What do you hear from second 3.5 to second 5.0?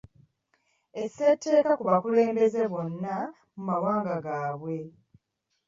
mu mawanga gaabwe.